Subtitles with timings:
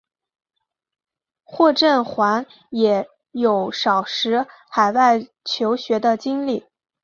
[1.43, 6.65] 霍震寰也有少时海外求学的经历。